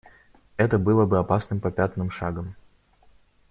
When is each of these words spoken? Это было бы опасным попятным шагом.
Это 0.57 0.79
было 0.79 1.05
бы 1.05 1.19
опасным 1.19 1.59
попятным 1.59 2.09
шагом. 2.09 2.55